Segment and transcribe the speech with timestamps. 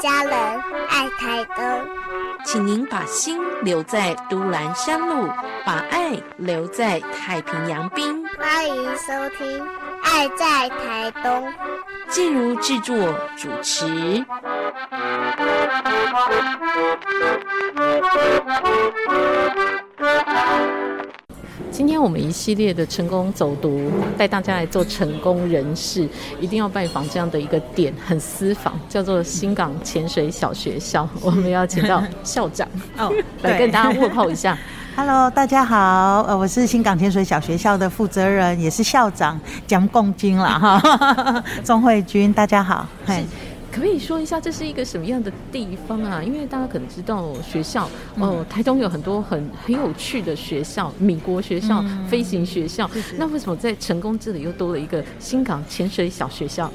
[0.00, 0.32] 家人，
[0.88, 1.64] 爱台东。
[2.42, 5.28] 请您把心留在都兰山路，
[5.64, 8.26] 把爱留在太平洋滨。
[8.38, 9.60] 欢迎收听
[10.02, 11.46] 《爱在台东》。
[12.08, 12.96] 静茹制作
[13.36, 14.24] 主持。
[21.80, 26.06] 今天我们一系列的成功走读，带大家来做成功人士，
[26.38, 31.08] 一定要拜访这样的一个点，很私房，叫做新港潜水小学校。
[31.22, 34.58] 我们要请到校长哦，来跟大家问候一下。
[34.94, 43.24] Hello，大家好，呃，我是新港潜水小学校的负责人，也是校长蒋共军了哈， 钟慧君，大家好，嗨。
[43.70, 46.20] 可不可以说一下这是一个什么样的地方啊？
[46.20, 52.90] 因为大家可能知道学校哦，台东有很多很很有趣的学校，米国学校、飞行学校。
[53.16, 56.70] 那为什么在成功这里又多了一个新港潜水小学校？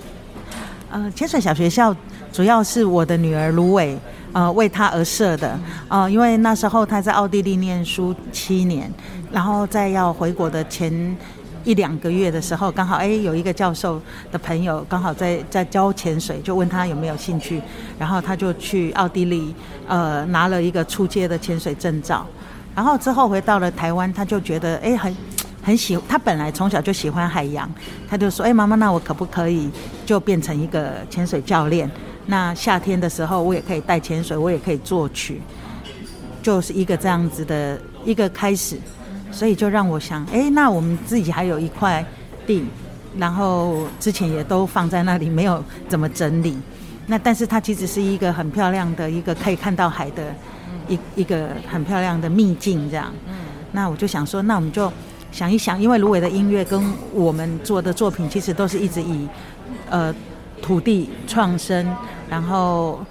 [0.90, 1.94] 呃，潜水小学校
[2.32, 3.98] 主要是我的女儿芦苇
[4.32, 8.90] 呃为他而设的呃，因为那时候他在奥地利念书七年，
[9.32, 11.16] 然后在要回国的前。
[11.66, 14.00] 一两个月的时候，刚好哎有一个教授
[14.32, 17.60] 的朋友刚好在在教潜水，就问他有没有兴趣，
[18.00, 19.54] 然后他就去奥地利
[19.88, 22.26] 呃拿了一个初阶的潜水证照，
[22.76, 25.18] 然后之后回到了台湾，他就觉得哎很
[25.64, 27.68] 很喜，他本来从小就喜欢海洋，
[28.08, 29.68] 他就说哎妈妈，那我可不可以
[30.06, 31.90] 就变成一个潜水教练？
[32.28, 35.42] 那夏天的时候我也可以带潜水，我也可以作曲，
[36.44, 38.80] 就是一个这样子的一个开始。
[39.36, 42.04] 所以就让我想，哎，那我们自己还有一块
[42.48, 42.64] 地，
[43.18, 46.58] 然后之前也都放在那里，没有怎么整理。
[47.06, 50.34] 那但是它其实是一个很漂亮的一个可以看到海的
[50.88, 53.12] 一一个很漂亮的秘境，这样。
[53.28, 53.36] 嗯。
[53.74, 54.90] 那我就想说，那我们就
[55.34, 59.28] 想一想，因为芦苇的音乐跟我们做的作品，其实都是一直以
[59.90, 60.16] 呃
[60.62, 61.86] 土地创生，
[62.30, 63.02] 然后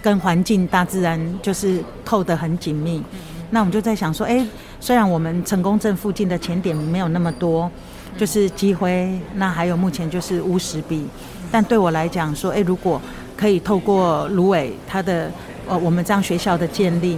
[0.00, 3.02] 跟环境、大自然就是扣得很紧密。
[3.50, 4.46] 那我们就在想说，哎。
[4.82, 7.70] 虽然我们成功镇附近的潜点没有那么多，
[8.18, 11.06] 就是机会，那还有目前就是乌石壁，
[11.52, 13.00] 但对我来讲说，哎，如果
[13.36, 15.30] 可以透过芦苇它的
[15.68, 17.16] 呃我们这样学校的建立，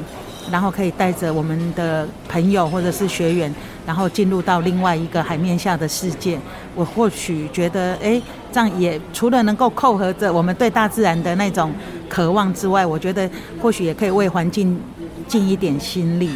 [0.53, 3.51] 然后可以带着我们的朋友或者是学员，
[3.87, 6.39] 然后进入到另外一个海面下的世界，
[6.75, 8.21] 我或许觉得，哎，
[8.53, 11.73] 这样也除了能够扣合着我们对大自然的那种
[12.11, 13.27] 渴望之外，我觉得
[13.59, 14.79] 或许也可以为环境
[15.27, 16.29] 尽一点心力。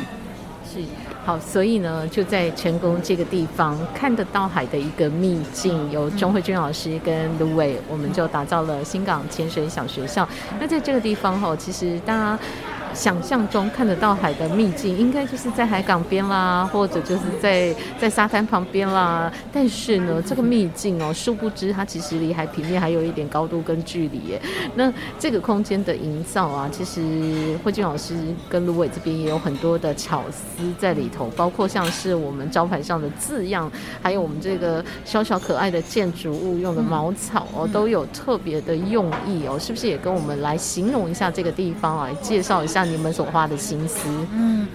[1.29, 10.27] 好，所以呢，就在成功这个地方看得到海的一个秘境，由钟慧君老师跟卢伟，我们就打造了新港潜水小学校。
[10.59, 12.39] 那在这个地方哈，其实大家。
[12.95, 19.33] 想象中看得到海的秘境，应该就是在海港边啦，或者就是在在沙滩旁边啦。
[19.53, 24.41] 但是呢，这个秘境哦，殊不知它其实离海平面还有一点高度跟距离耶。
[24.75, 28.17] 那这个空间的营造啊，其实慧君老师
[28.49, 33.71] 跟芦苇这边也有很多的巧思在里头，包括像是我们招牌上的字样，
[34.03, 39.59] 还有我们这个小小可爱的建筑物用的茅草哦，都有特别的用意哦。
[39.59, 42.11] 是不是也跟我们来形容一下这个地方啊？
[42.23, 42.88] 介绍一下。
[42.89, 44.67] 你们所花的心思，嗯，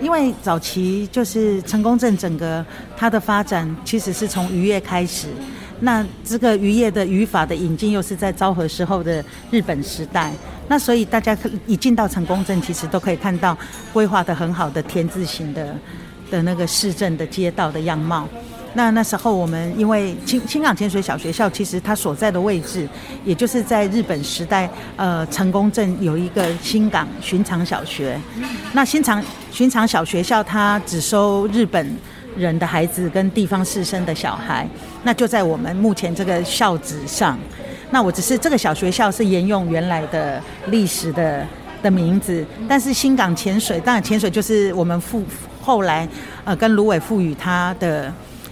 [0.00, 2.64] 因为早期就是成功镇整个
[2.96, 5.28] 它的发展，其实是从渔业开始。
[5.80, 10.32] 那这个渔业的渔法的引进，又是在昭和时候的日本时代。
[10.68, 11.36] 那所以大家
[11.66, 13.56] 一进到成功镇，其实都可以看到
[13.92, 15.74] 规划的很好的田字形的
[16.30, 18.28] 的那个市镇的街道的样貌。
[18.74, 22.88] 那那时候我们因为青青港潜水小学校，其实它所在的位置，
[23.22, 28.18] 也就是在日本时代，呃，成功镇有一个新港寻常小学。
[28.72, 31.94] 那新常寻常小学校，它只收日本
[32.34, 34.66] 人的孩子跟地方士绅的小孩。
[35.02, 37.38] 那就在我们目前这个校址上。
[37.90, 41.46] 那我只是这个小学校是沿用原来的历史的
[41.82, 45.22] 的名字，但是新港潜水，当然潜水就是我们赋
[45.60, 46.08] 后来
[46.44, 48.10] 呃跟芦苇赋予它的。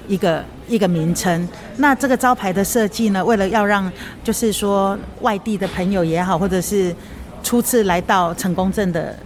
[0.08, 3.24] 一个一个名称，那这个招牌的设计呢？
[3.24, 3.90] 为了要让
[4.24, 6.94] 就是说外地的朋友也好，或者是
[7.42, 9.16] 初次来到成功镇的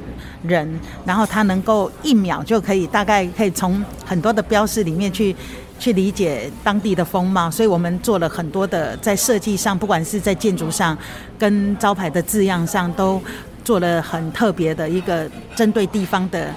[0.42, 5.34] 人，然后他能够一秒就可以大概可以从很多的标识里面去
[5.78, 10.96] 去理解当地的风貌，所以我们做了很多的在设计上，不管是在建筑上
[11.38, 13.20] 跟招牌的字样上，都
[13.64, 16.48] 做了很特别的一个针对地方的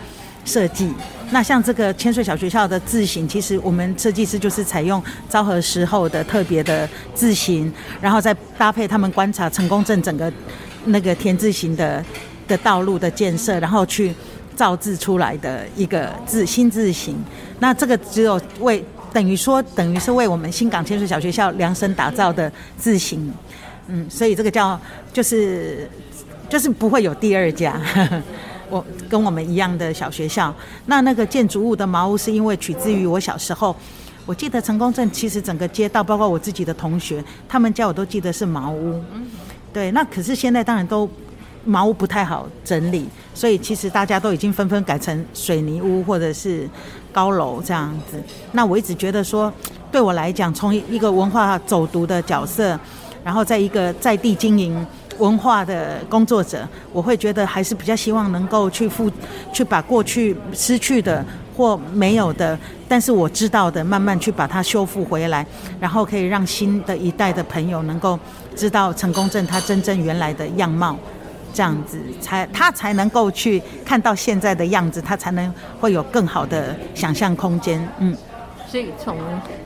[0.47, 0.91] 设计。
[1.29, 10.31] 那像这个千岁小学校的字形，其实我们设计师就是采用昭和时候的特别的字形，然后再搭配他们观察成功镇整个
[10.85, 12.03] 那个田字形的
[12.47, 14.13] 的道路的建设，然后去
[14.55, 17.21] 造字出来的一个字新字形。
[17.59, 23.29] 那这个只有为等于说等于是为我们新港千岁小学校量身打造的字形，
[23.87, 24.79] 嗯，所以这个叫
[25.11, 25.89] 就是
[26.47, 27.77] 就是不会有第二家。
[28.69, 30.53] 我跟我们一样的小学校，
[30.85, 33.75] 那那个建筑物的茅屋是因为取自于我小时候，
[34.25, 39.01] 我记得成功镇其实整个街道，包括我自己的同学，他们家我都记得是茅屋。
[39.71, 41.09] 对，那可是现在当然都
[41.63, 46.67] 茅屋不太好整理，所以其实大家都已经纷纷改成水泥屋或者是
[47.11, 48.21] 高楼这样子。
[48.51, 49.51] 那我一直觉得说，
[49.91, 52.79] 对我来讲，从一个文化走读的角色，
[53.23, 54.85] 然后在一个在地经营。
[55.19, 59.11] 文化的工作者，我会觉得还是比较希望能够去复，
[59.51, 61.23] 去把过去失去的
[61.55, 65.45] 或没有的，但是我知道的，慢慢去把它修复回来，
[65.79, 68.17] 然后可以让新的一代的朋友能够
[68.55, 70.97] 知道成功镇它真正原来的样貌，
[71.53, 78.15] 这样子才他才能够去看到现在的样子，他才能会有更好的想象空间，嗯。
[78.69, 79.15] 所以从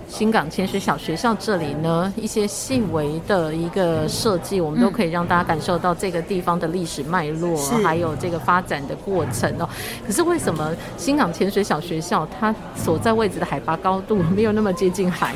[0.07, 9.67] 新港潜水小学校这里呢，一些细微的一个设计，我们都可以让大家感受到这个地方的历史脉络，还有这个发展的过程哦。
[10.05, 15.33] 可是为什么新港潜水小学校它所在位置的海拔高度没有那么接近海？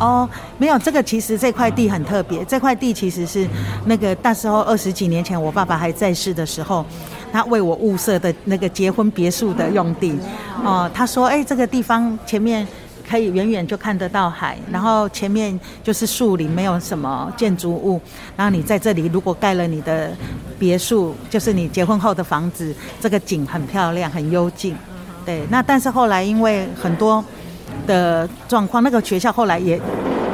[0.00, 0.26] 哦，
[0.56, 3.46] 没有，这个其实这块地很特别，这块地其实是
[3.84, 6.86] 那个那时候二十几年前我爸爸还在世的时候，
[7.30, 10.18] 他为我物色的那个结婚别墅的用地。
[10.64, 12.66] 哦，他说，哎，这个地方前面。
[13.08, 18.00] 可以远远就看得到海，然后前面就是树林，没有什么建筑物。
[18.36, 20.10] 然后你在这里如果盖了你的
[20.58, 24.76] 别墅，就是你结婚后的房子，这个景很漂亮，很幽静。
[25.24, 27.24] 对，那但是后来因为很多
[27.86, 29.80] 的状况，那个学校后来也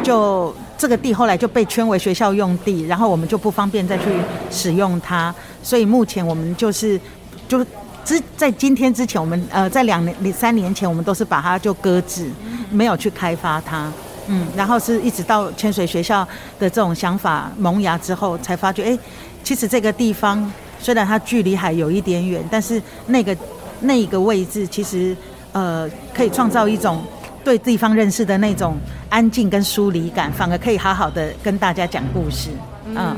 [0.02, 4.04] 就这个地后来就被圈为学校用地，然后我们就不方便再去
[4.50, 7.00] 使用它，所以目前我们就是
[7.48, 7.64] 就。
[8.10, 12.28] 之在今天之前，我们呃在两年、三年前，我们都是把它就搁置，
[12.68, 13.86] 没有去开发它。
[14.26, 16.26] 嗯，然后是一直到千水学校
[16.58, 18.98] 的这种想法萌芽之后，才发觉，哎，
[19.44, 23.36] 其实这个地方虽然它距离海有一点远，但是那个
[23.78, 25.16] 那个位置，其实
[25.52, 27.04] 呃可以创造一种
[27.44, 28.76] 对地方认识的那种
[29.08, 32.50] 安静跟疏离感，反而可以好好的跟大家讲故事。
[32.86, 33.16] 嗯。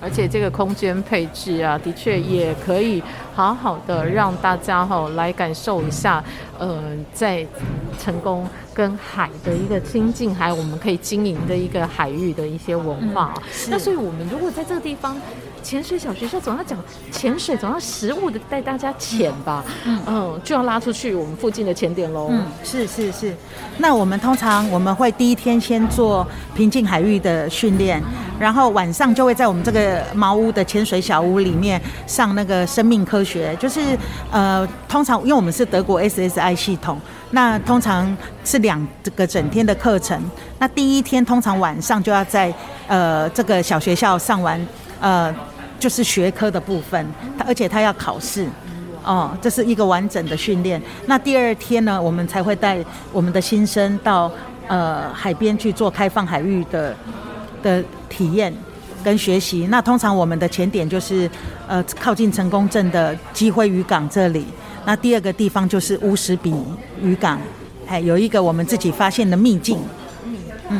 [0.00, 3.02] 而且这个空间配置啊，的确也可以
[3.34, 6.24] 好好的让大家哈来感受一下，
[6.58, 6.82] 呃，
[7.12, 7.46] 在
[7.98, 13.34] 成功跟海的一个亲近，还有我们可以经营的一个海域的一些文化。
[13.68, 15.16] 那所以我们如果在这个地方。
[15.62, 16.78] 潜水小学校总要讲
[17.10, 22.28] 潜水，总要实物的带大家潜吧，嗯，就要拉出去我们附近的潜点喽。
[22.30, 23.34] 嗯，是是是。
[23.78, 28.02] 那我们通常我们会第一天先做平静海域的训练，
[28.38, 33.80] 然后晚上就会在我们这个茅屋的潜水小屋里面上那个生命科学，就是
[34.30, 40.22] 呃，通常因为我们是德国 SSI 系统，那通常是两个整天的课程。
[40.58, 42.52] 那第一天通常晚上就要在
[42.86, 44.60] 呃这个小学校上完
[45.00, 45.34] 呃。
[45.78, 47.06] 就是学科的部分，
[47.38, 48.46] 他而且他要考试，
[49.02, 50.78] 哦，这是一个完整的训练。
[51.06, 54.30] 那第二天呢，我们才会带我们的新生到
[54.68, 56.94] 呃海边去做开放海域的
[57.62, 58.54] 的体验
[59.02, 59.68] 跟学习。
[59.70, 61.30] 那通常我们的前点就是
[61.66, 64.44] 呃靠近成功镇的基辉渔港这里。
[64.84, 66.54] 那第二个地方就是乌石比
[67.00, 67.40] 渔港，
[67.86, 69.78] 还有一个我们自己发现的秘境。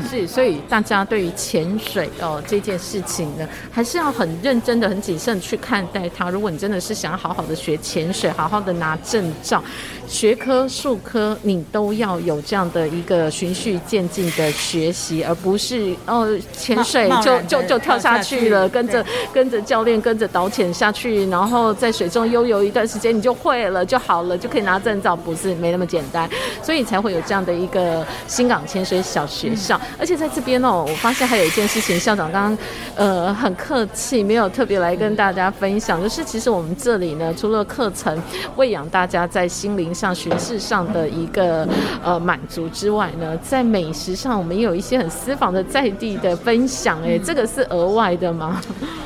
[0.09, 6.31] 是，所以大家对于潜水哦这件事情呢，还是要很认真的、很谨慎去看待它。
[6.31, 9.63] 如果你真的是想要好好的学潜水，好好的拿证照，
[10.07, 26.31] 学科、术科你都要有这样的一个循序渐进的学习，而不是哦潜水就就就跳下去了，跟着跟着教练跟着导潜下去，然后在水中悠游一段时间你就会了就好了，就可以拿证照，不是没那么简单，
[26.63, 29.80] 所以才会有这样的一个新港潜水小学校。
[29.99, 32.59] 而且在这边哦，我发现还有一件事情，校长刚刚
[32.97, 38.21] 呃很客气，没有特别来跟大家分享，就是其实我们这里呢，除了课程
[38.57, 41.69] 喂养大家在心灵上、学识上的一个
[42.03, 47.03] 呃满足之外呢，在美食上，我们也有一些很私房的在地的分享。
[47.03, 48.61] 哎，这个是额外的吗？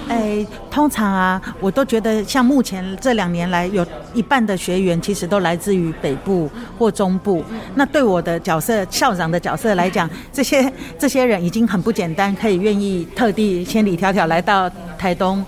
[0.09, 7.43] 哎，通常啊，我都觉得像目前这两年来，有一半的学员其实都来自于北部或中部。
[7.75, 10.64] 那对我的角色，校长的角色来讲，这些
[10.99, 15.45] 这些人已经很不简单，可以愿意特地千里迢迢来到台东。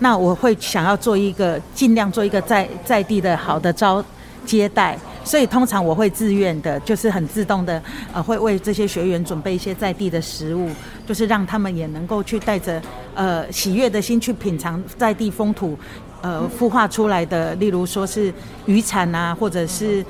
[0.00, 4.02] 那我会想要做一个，尽量做一个在在地的好的招
[4.46, 4.98] 接待。
[5.22, 10.70] 所以通常我会自愿的，就是很自动的，呃，会为这些学员准备一些在地的食物，
[11.06, 12.80] 就是让他们也能够去带着
[13.14, 15.78] 呃喜悦的心去品尝在地风土，
[16.22, 18.32] 呃，孵化出来的，例如说是
[18.64, 20.02] 渔产啊，或者是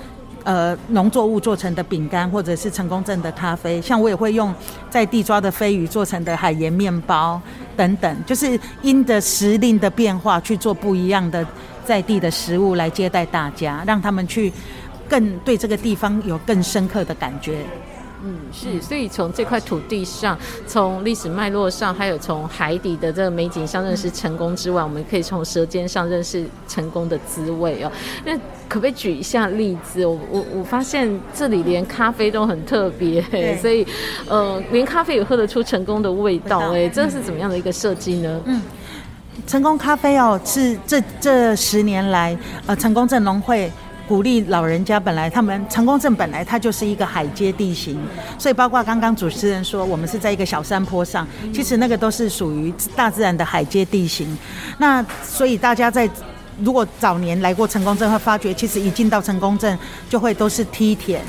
[0.45, 3.81] 呃农作物做成的饼干，或者是成功镇的咖啡。
[3.81, 4.55] 像我也会用
[4.89, 7.41] 在地抓的飞鱼做成的海盐面包。
[7.77, 11.47] 等等，就是因着时令的变化去做不一样的
[11.83, 14.53] 在地的食物来接待大家，让他们去
[15.09, 17.65] 更对这个地方有更深刻的感觉。
[18.23, 27.91] 嗯，是，所以从这块土地上，从历史脉络上，还有从海底的这个美景上认识成功之外，我们可以从舌尖上认识成功的滋味哦。
[28.25, 28.37] 那
[28.69, 30.05] 可不可以举一下例子？
[30.05, 33.23] 我我我发现这里连咖啡都很特别，
[33.57, 33.87] 所以
[34.29, 38.41] 呃，连咖啡也喝得出成功的味道，哎，这是怎么样的一个设计呢？
[38.45, 38.61] 嗯，
[39.47, 42.37] 成功咖啡哦，是这这十年来
[42.67, 43.73] 呃，成功镇农会。
[44.11, 47.97] 鼓励老人家，本来他们成功镇本来它就是一个海阶地形，
[48.37, 51.25] 所以包括刚刚主持人说我们是在一个小山坡上，
[51.55, 54.37] 其实那个都是属于大自然的海阶地形。
[54.79, 56.11] 那所以大家在
[56.63, 61.23] 如果早年来过成功镇，会发觉其实一进到成功镇就会都是梯田。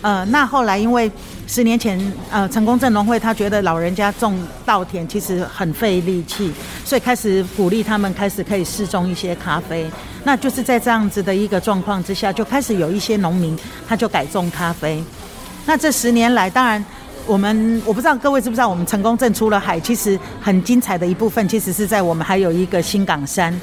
[0.00, 1.10] 呃，那后来因为
[1.46, 1.98] 十年前
[2.30, 6.52] 呃成功镇农会他觉得老人家种稻田其实很费力气，
[6.84, 9.86] 所以开始鼓励他们开始可以试种一些咖啡。
[10.24, 15.02] 那就是在这样子的一个状况之下，就开始有一些农民他就改种咖啡。
[15.66, 16.84] 那这十年来，当然
[17.26, 23.58] 我们我不知道各位知不知道，我们成功镇出了海，其实很精彩的一部分，其实是在我们还有一个新港山，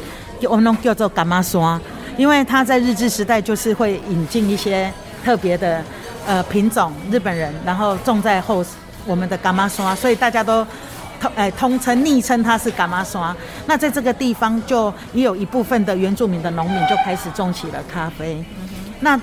[0.47, 1.79] 我们叫做干妈刷，
[2.17, 4.91] 因为它在日治时代就是会引进一些
[5.23, 5.83] 特别的
[6.25, 8.63] 呃品种，日本人然后种在后
[9.05, 10.65] 我们的干妈刷，所以大家都。
[11.21, 13.37] 通哎，通称昵称它是伽马刷。
[13.67, 18.43] 那在这个地方，就也有一部分的原住民的农民就开始种起了咖啡。
[19.01, 19.21] 那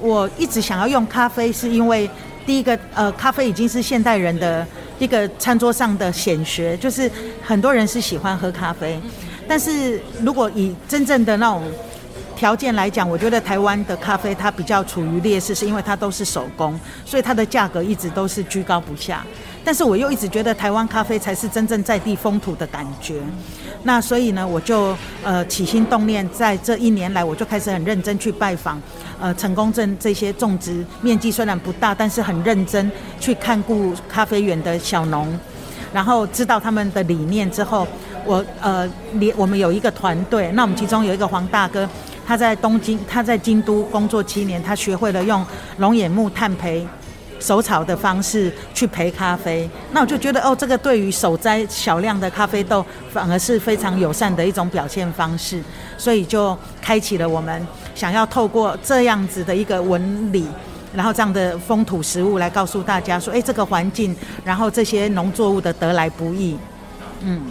[0.00, 2.08] 我一直想要用咖啡，是因为
[2.46, 4.66] 第一个，呃，咖啡已经是现代人的
[4.98, 7.10] 一个餐桌上的显学，就是
[7.44, 8.98] 很多人是喜欢喝咖啡。
[9.48, 11.62] 但是如果以真正的那种
[12.36, 19.24] 条件来讲，我觉得台湾的咖啡它比较处于劣势，是因为它都是手工，所以它的价格一直都是居高不下。
[19.64, 23.20] 但是我又一直觉得台湾咖啡才是真正在地风土的感觉，
[23.82, 28.80] 那所以呢，我就呃起心动念，在这一年来，我就开始很认真去拜访
[29.20, 32.88] 呃成功镇这些种植面积虽然不大，但是很认真
[33.18, 35.36] 去看顾咖啡园的小农，
[35.92, 37.88] 然后知道他们的理念之后，
[38.26, 41.88] 我呃连我们有一个团队，那我们其中有一个黄大哥，
[42.26, 45.44] 他在东京，他在京都工作七年，他学会了用
[45.78, 46.84] 龙眼木炭焙。
[47.38, 55.62] 手炒的方式去焙咖啡，那我就觉得哦，这个对于手摘小量的咖啡豆反而是非常友善的一种表现方式，
[55.98, 60.46] 所以就开启了我们想要透过这样子的一个纹理，
[60.94, 66.56] 然后这样的风土食物来告诉大家说，哎，这个环境，然后这些农作物的得来不易，
[67.20, 67.42] 嗯，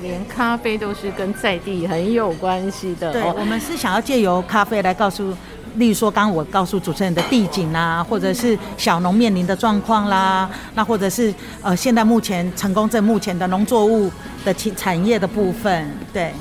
[0.00, 3.12] 连咖啡都是跟在地很有关系的。
[3.12, 5.34] 对，我们是想要借由咖啡来告诉。
[5.74, 14.10] 例如说，刚刚我告诉主持人的地景啦，或者是小农面临的状况啦，那或者是呃，现在目前成功镇目前的农作物
[14.44, 16.32] 的产产业的部分，对。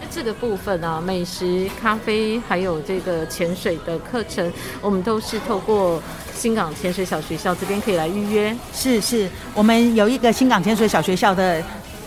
[0.00, 6.00] 那这个部分啊，美食、咖啡，还有这个潜水的课程，我们都是透过
[6.32, 8.56] 新港潜水小学校这边可以来预约。
[8.72, 11.62] 是是，我们有一个新港潜水小学校的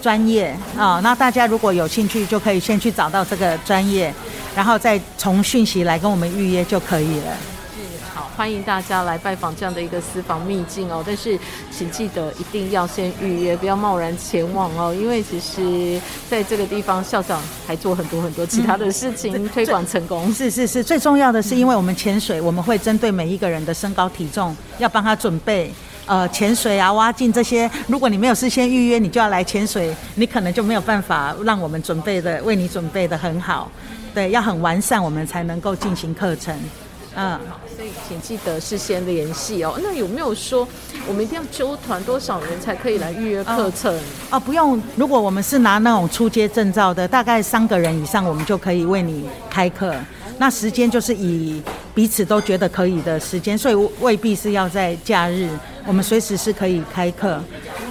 [0.05, 4.13] 专业啊，那大家如果有兴趣，就可以先去找到这个专业。
[4.55, 7.33] 然后再从讯息来跟我们预约就可以了。
[7.73, 7.81] 是，
[8.13, 11.03] 好，欢迎大家来拜访这样的一个私房秘境哦。
[11.03, 11.35] 但是
[11.75, 14.93] 请记得一定要先预约，不要贸然前往哦。
[14.93, 20.31] 因为其实在这个地方，校长还做很多很多其他的事情推广成功。
[20.31, 25.73] 是是是，最重要的是，因为我们潜水，我们会针对每一个人的身高体重，要帮他准备
[26.05, 27.69] 呃潜水啊、挖镜这些。
[27.87, 33.69] 如果你没有事先预约，你就要来潜水，你可能就没有办法让我们准备的为你准备的很好。
[34.13, 36.55] 对，要很完善，我们才能够进行课程。
[37.17, 37.39] 嗯，
[37.75, 39.79] 所以请记得事先联系哦。
[39.81, 40.67] 那有没有说
[41.07, 43.97] 我们一定要揪团多少人才可以来预约课程？
[44.31, 44.81] 哦，不用。
[44.97, 49.95] 如果我们是拿那种初阶证照的，大概三个人以上，我们就可以为你开课。
[50.37, 51.63] 那时间就是以
[51.95, 55.49] 彼此都觉得可以的时间，所以未必是要在假日，
[55.87, 57.41] 我们随时是可以开课。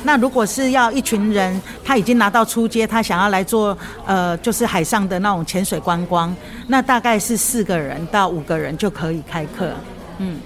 [0.05, 6.37] 那如果是要一群人，他已经拿到出街，他想要来做呃，就是海上的那种潜水观光，
[6.69, 9.73] 那大概是四个人到五个人就可以开课，
[10.19, 10.39] 嗯。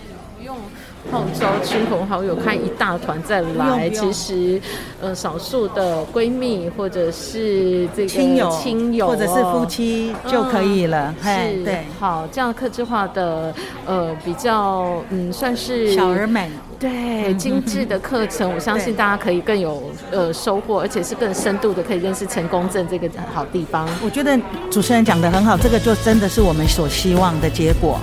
[1.10, 4.60] 号召亲朋好友开一大团再来，其实，
[5.00, 11.14] 呃，少数的闺蜜或者是这个亲友、亲友或者是夫妻就可以了。
[11.22, 13.54] 是，对，好，这样克制化的，
[13.86, 23.88] 呃，比较，嗯，算是小而美，对，精致的课程，我相信大家可以更有呃收获，而且是更深度的可以认识成功镇这个好地方。
[24.04, 24.38] 我觉得
[24.70, 27.98] 主持人讲的很好，这个就真的是我们所希望的结果。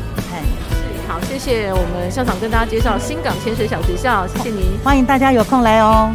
[1.15, 6.11] 好，谢谢我们校长跟大家介绍新港潜水小学校，谢谢您，欢迎大家有空来哦。